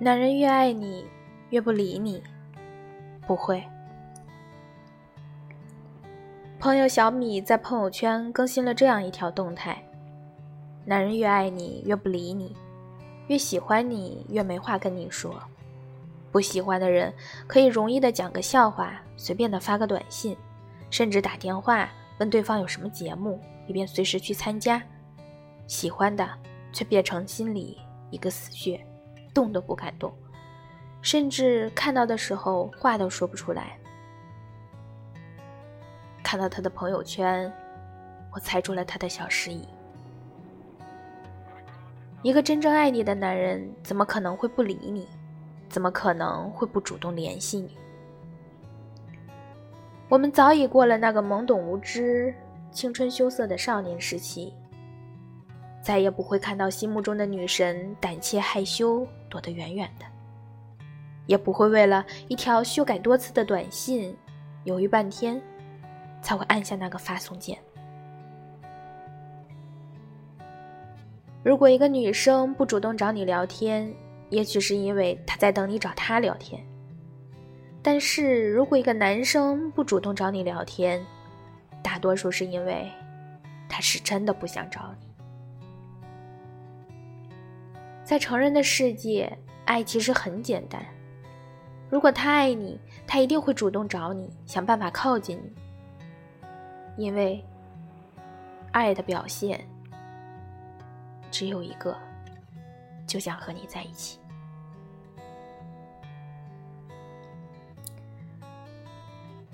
[0.00, 1.04] 男人越爱你，
[1.50, 2.22] 越不理你。
[3.26, 3.64] 不会。
[6.60, 9.82] 朋友小米在朋友圈更新了这样一条动态：
[10.84, 12.54] 男人越爱你，越不理你；
[13.26, 15.34] 越喜欢你，越没话跟你说。
[16.30, 17.12] 不喜欢的人
[17.48, 20.36] 可以容易的讲个笑话，随便的发个短信，
[20.90, 21.90] 甚至打电话
[22.20, 24.80] 问对方有什么节目，以便随时去参加。
[25.66, 26.28] 喜欢的
[26.72, 27.78] 却变成心里
[28.10, 28.80] 一个死穴。
[29.34, 30.12] 动都不敢动，
[31.02, 33.78] 甚至看到的时候话都说不出来。
[36.22, 37.52] 看到他的朋友圈，
[38.32, 39.66] 我猜出了他的小失意。
[42.22, 45.06] 一个真正爱你的男人，怎么可能会不理你？
[45.68, 47.76] 怎么可能会不主动联系你？
[50.08, 52.34] 我们早已过了那个懵懂无知、
[52.72, 54.52] 青春羞涩的少年时期。
[55.80, 60.04] 再也不会看到心目中的女神胆怯害羞躲得远远的，
[61.26, 64.16] 也不会为了一条修改多次的短信
[64.64, 65.40] 犹豫半天
[66.20, 67.58] 才会按下那个发送键。
[71.42, 73.92] 如果一个女生不主动找你聊天，
[74.28, 76.60] 也许是因为她在等你找她聊天；
[77.82, 81.02] 但是如果一个男生不主动找你聊天，
[81.82, 82.90] 大多数是因为
[83.68, 85.07] 他是真的不想找你。
[88.08, 89.30] 在成人的世界，
[89.66, 90.82] 爱其实很简单。
[91.90, 97.04] 如果他爱你，他一定会主动找你，想办法靠近你。
[97.04, 97.44] 因为
[98.72, 99.62] 爱的表现
[101.30, 101.94] 只有一个，
[103.06, 104.18] 就想和你在一起。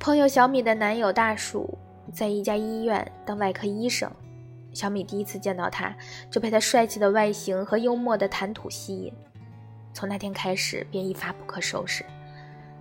[0.00, 1.76] 朋友小米的男友大鼠
[2.14, 4.10] 在一家医院当外科医生。
[4.78, 5.92] 小米第一次见到他，
[6.30, 9.12] 就被他帅气的外形和幽默的谈吐吸引。
[9.92, 12.04] 从那天开始，便一发不可收拾。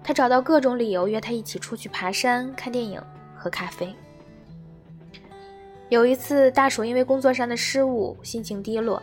[0.03, 3.01] 他找到各种理由约他一起出去爬山、看电影、
[3.35, 3.91] 喝咖啡。
[5.89, 9.01] 有一次，大鼠因为工作上的失误，心情低落，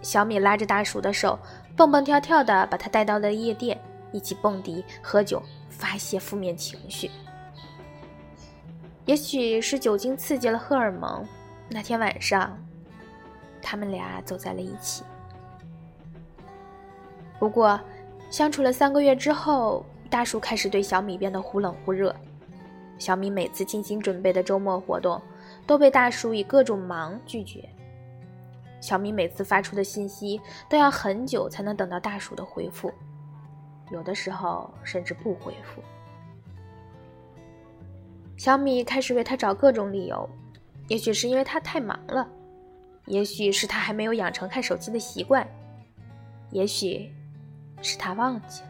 [0.00, 1.36] 小米拉着大鼠的手，
[1.76, 3.76] 蹦蹦跳跳的把他带到了夜店，
[4.12, 7.10] 一起蹦迪、喝酒，发泄负面情绪。
[9.06, 11.26] 也许是酒精刺激了荷尔蒙。
[11.72, 12.58] 那天晚上，
[13.62, 15.02] 他们俩走在了一起。
[17.38, 17.80] 不过，
[18.30, 22.14] 相处了三个月之后，大叔开始对小米变得忽冷忽热。
[22.98, 25.20] 小米每次精心准备的周末活动，
[25.66, 27.66] 都被大叔以各种忙拒绝。
[28.80, 32.92] 小米每次发出的信息，都要很久才能等到大叔的回复，
[33.90, 35.82] 有的时候甚至不回复。
[38.36, 40.28] 小米开始为他找各种理由。
[40.92, 42.28] 也许是因为他太忙了，
[43.06, 45.48] 也许是他还没有养成看手机的习惯，
[46.50, 47.10] 也许
[47.80, 48.68] 是他忘记了。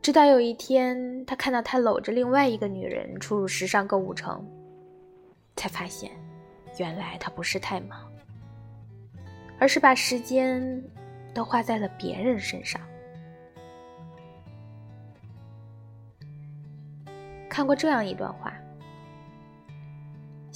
[0.00, 4.48] 直到有一天，他看到他搂着另外一个女人出入时尚购物城，
[5.56, 6.12] 才发现，
[6.78, 8.08] 原来他不是太忙，
[9.58, 10.80] 而是把时间
[11.34, 12.80] 都花在了别人身上。
[17.50, 18.54] 看过这样一段话。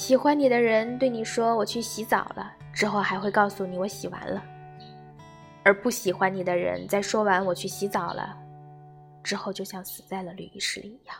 [0.08, 4.42] 喜欢你的人对你说：“我去洗澡了。”之后还会告诉你：“我洗完了。”
[5.62, 8.34] 而不喜欢你的人在说完“我去洗澡了”
[9.22, 11.16] 之后，就像死在了浴室里一样。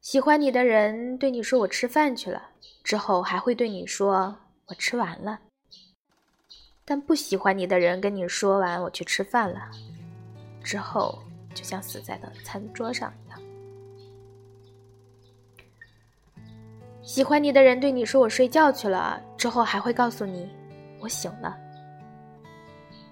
[0.00, 2.50] 喜欢你的人对你说：“我吃饭去了。”
[2.84, 4.36] 之后还会对你说
[4.70, 5.40] ：“我吃完了。”
[6.86, 9.68] 但不喜欢你的人跟你说完“我去吃饭了”
[10.62, 11.18] 之后，
[11.52, 13.12] 就像死在了餐桌上
[17.08, 20.46] 喜欢你的人对你说“我睡觉去了”，之后还会告诉你
[21.00, 21.56] “我醒了”；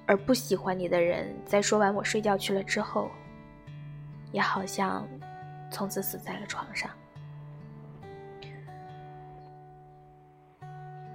[0.05, 3.09] 而不喜欢你的人在说完“我睡觉去了”之后，
[4.33, 5.09] 也好像
[5.71, 6.91] 从此死在了床上。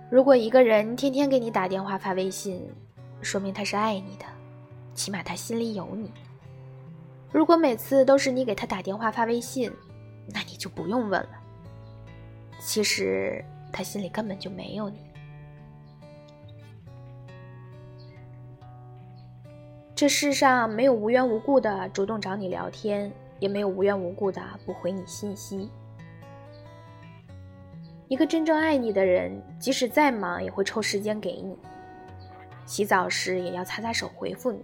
[0.10, 2.68] 如果一个人天天给你打电话发微信，
[3.22, 4.26] 说明他是爱你的，
[4.96, 6.12] 起码他心里有你。
[7.32, 9.72] 如果每次都是你给他打电话发微信，
[10.34, 11.41] 那你就不用问了。
[12.64, 13.44] 其实
[13.74, 15.00] 他心里根本就没有你。
[19.96, 25.70] 这世上没有无缘无故的主动找你聊天，也没有无缘无故的不回你信息。
[28.08, 31.58] 一个真正爱你的人，即使再忙，也会抽时间给你。
[32.66, 34.64] 洗澡时也要擦擦手回复你，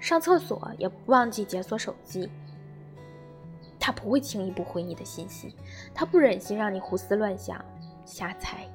[0.00, 2.28] 上厕所也不忘记解锁手机。
[3.88, 5.56] 他不会轻易不回你的信息，
[5.94, 7.64] 他不忍心让你胡思乱想、
[8.04, 8.68] 瞎猜。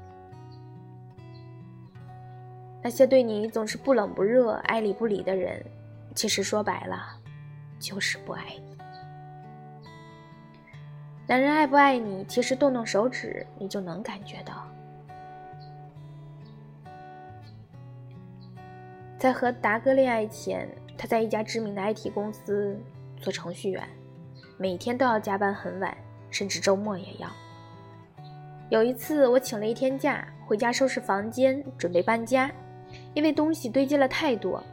[2.82, 5.64] 那些对你总是不冷不热、爱理不理的人，
[6.16, 6.98] 其实说白了，
[7.78, 8.76] 就是不爱你。
[11.28, 14.68] 男人爱不爱你，其实动动手指，你就能感觉到。
[19.20, 20.68] 在和达哥恋爱前，
[20.98, 22.76] 他在一家知名的 IT 公司
[23.18, 23.88] 做程序员，
[24.58, 25.96] 每天都要加班很晚，
[26.30, 27.30] 甚至周末也要。
[28.70, 32.52] 有一次，我请了一天假，回家收拾房间，准备搬家。
[33.14, 34.64] 因为东西堆积了太多，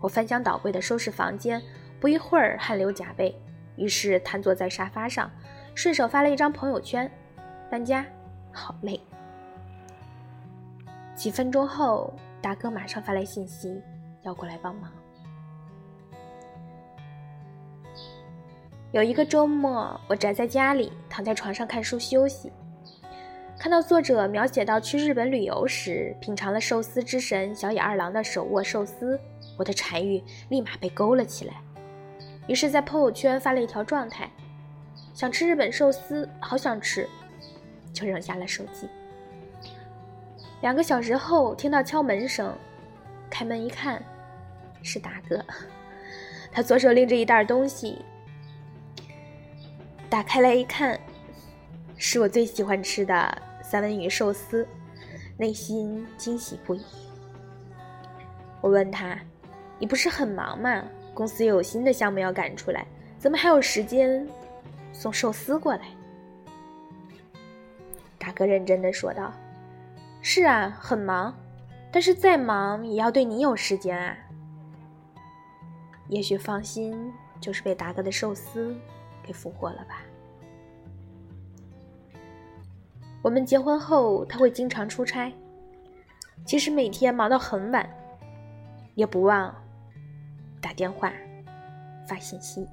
[0.00, 1.60] 我翻箱倒柜的收拾房间，
[2.00, 3.34] 不一会儿汗流浃背，
[3.76, 5.30] 于是瘫坐在沙发上，
[5.74, 7.10] 顺手发了一张朋友圈
[7.68, 8.04] ：“搬家，
[8.52, 9.00] 好累。”
[11.16, 13.82] 几分钟后，大哥马上发来信息，
[14.22, 14.90] 要过来帮忙。
[18.92, 22.52] 有一个周末，我宅在家里，躺在床上看书休息。
[23.58, 29.18] 看到作者描写到去日本旅游时品尝了寿司之神小野二郎的手握寿司，
[29.56, 31.54] 我的馋欲立马被勾了起来。
[32.46, 34.30] 于是，在朋友圈发了一条状态
[35.14, 37.08] ：“想吃日本寿司，好想吃。”
[37.94, 38.86] 就扔下了手机。
[40.60, 42.54] 两个小时后，听到敲门声，
[43.30, 44.02] 开门一看，
[44.82, 45.42] 是达哥。
[46.52, 48.04] 他左手拎着一袋东西，
[50.12, 51.00] 打开来一看，
[51.96, 53.42] 是我最喜欢吃的。
[53.62, 54.68] 三文鱼寿司，
[55.38, 56.84] 内心惊喜不已。
[58.60, 59.18] 我问他
[59.80, 60.84] ：“你不是很忙吗？
[61.14, 62.86] 公司又有新的项目要赶出来，
[63.18, 64.28] 怎么还有时间
[64.92, 65.80] 送寿司过来？”
[68.20, 69.32] 大哥认真的说道
[70.20, 71.34] ：“是啊，很忙，
[71.90, 74.14] 但是再忙也要对你有时间啊。
[76.08, 77.10] 也许放心，
[77.40, 78.76] 就是被达哥的寿司
[79.22, 80.02] 给俘获了吧。”
[83.22, 85.32] 我们结婚后，他会经常出差，
[86.44, 87.88] 其实每天忙到很晚，
[88.96, 89.54] 也不忘
[90.60, 91.12] 打电话、
[92.06, 92.66] 发信息。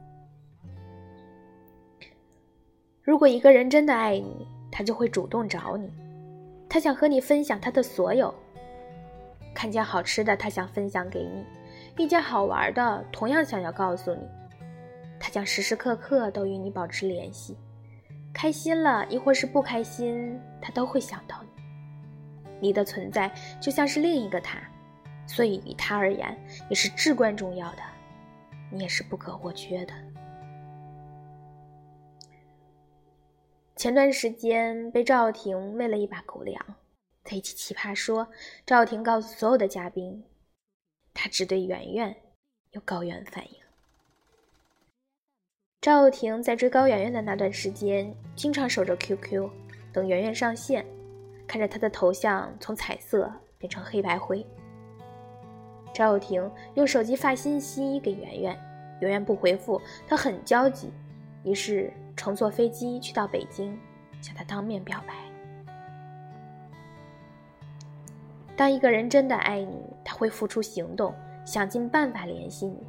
[3.03, 5.91] 如果一个人真的爱你，他就会主动找你，
[6.67, 8.33] 他想和你分享他的所有。
[9.53, 11.43] 看见好吃的，他想分享给你；
[12.03, 14.21] 遇见好玩的，同样想要告诉你。
[15.19, 17.57] 他将时时刻刻都与你保持联系。
[18.33, 21.49] 开心了，亦或是不开心，他都会想到你。
[22.61, 24.61] 你的存在就像是另一个他，
[25.27, 26.37] 所以于他而言，
[26.69, 27.81] 你是至关重要的，
[28.71, 29.93] 你也是不可或缺的。
[33.75, 36.63] 前段时间被赵又廷喂了一把狗粮，
[37.23, 38.27] 在一起奇葩说，
[38.65, 40.23] 赵又廷告诉所有的嘉宾，
[41.13, 42.15] 他只对圆圆
[42.71, 43.58] 有高原反应。
[45.81, 49.49] 赵又廷在追高圆圆的那段时间，经常守着 QQ，
[49.93, 50.85] 等圆圆上线，
[51.47, 54.45] 看着她的头像从彩色变成黑白灰。
[55.93, 58.59] 赵又廷用手机发信息给圆圆，
[58.99, 60.91] 圆圆不回复，他很焦急，
[61.45, 63.79] 于是乘坐飞机去到北京，
[64.21, 65.13] 向她当面表白。
[68.57, 72.85] 当一个人真的爱你，他会付出行动，想尽办法联系你，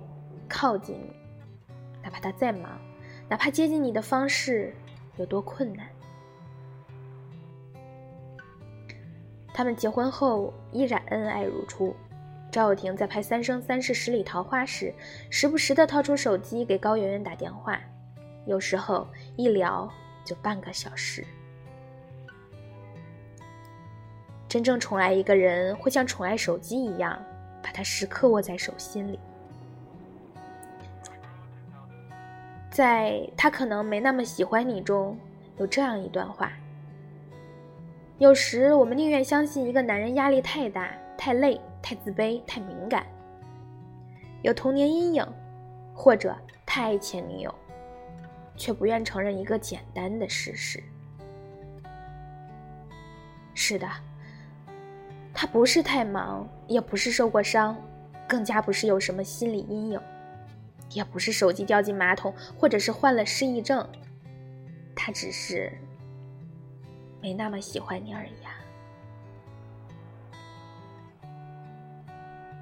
[0.49, 1.20] 靠近你。
[2.11, 2.79] 怕他再忙，
[3.29, 4.75] 哪怕接近你的方式
[5.17, 5.87] 有多困难，
[9.55, 11.95] 他们结婚后依然恩爱如初。
[12.53, 14.93] 赵又廷在拍《三生三世十里桃花》时，
[15.31, 17.81] 时不时的掏出手机给高圆圆打电话，
[18.45, 19.89] 有时候一聊
[20.25, 21.25] 就半个小时。
[24.49, 27.17] 真正宠爱一个人，会像宠爱手机一样，
[27.63, 29.17] 把它时刻握在手心里。
[32.71, 35.19] 在他可能没那么喜欢你中，
[35.59, 36.53] 有这样一段话：
[38.19, 43.05] 有时我们宁愿相信一个男人压力太大、太累、太自卑、太敏感，
[44.43, 45.27] 有童年阴影，
[45.93, 47.53] 或者太爱前女友，
[48.57, 50.81] 却不愿承认一个简单的事实。
[53.53, 53.87] 是的，
[55.35, 57.77] 他不是太忙，也不是受过伤，
[58.29, 60.01] 更加不是有什么心理阴影。
[60.93, 63.89] 也不是手机掉进马桶，或者是患了失忆症，
[64.95, 65.73] 他只是
[67.21, 68.57] 没那么喜欢你而已啊。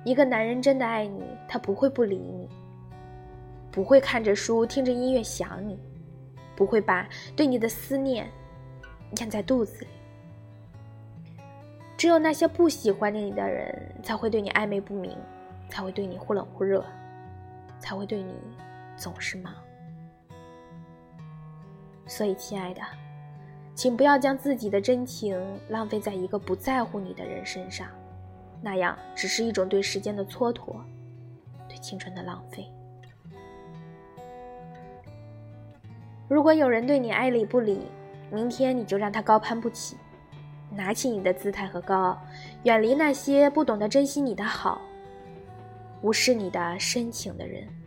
[0.04, 2.49] 一个男人真的爱你，他不会不理你，
[3.70, 5.78] 不会看着书听着音乐想你，
[6.56, 8.30] 不会把对你的思念
[9.18, 9.88] 咽在肚子里。
[11.97, 15.16] 只有那些不喜欢你的人，才会对你暧昧不明，
[15.68, 16.85] 才会对你忽冷忽热。
[17.78, 18.35] 才会对你
[18.97, 19.54] 总是忙，
[22.06, 22.80] 所以，亲爱的，
[23.75, 27.88] 请不要将自己的真情浪费在一个不在乎你的人身上。
[28.61, 30.76] 那样只是一种对时间的蹉跎，
[31.68, 32.66] 对青春的浪费。
[36.28, 37.87] 如果有人对你爱理不理，
[38.32, 39.97] 明天你就让他高攀不起，
[40.70, 42.20] 拿起你的姿态和高傲，
[42.64, 44.80] 远离那些不懂得珍惜你的好、
[46.02, 47.77] 无视你的深情的人。